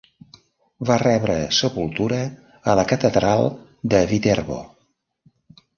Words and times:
Va 0.89 0.95
rebre 1.03 1.35
sepultura 1.57 2.23
a 2.73 2.75
la 2.81 2.89
catedral 2.93 3.47
de 3.95 4.03
Viterbo. 4.15 4.61